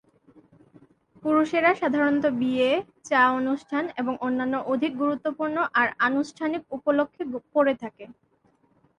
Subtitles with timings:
[1.23, 2.69] পুরুষেরা সাধারণত বিয়ে,
[3.05, 8.05] চা অনুষ্ঠান এবং অন্যান্য অধিক গুরুত্বপূর্ণ আর আনুষ্ঠানিক উপলক্ষ্যে পড়ে থাকে।